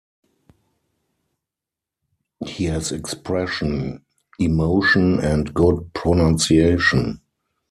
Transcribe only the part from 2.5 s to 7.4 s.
has expression, emotion and good pronunciation.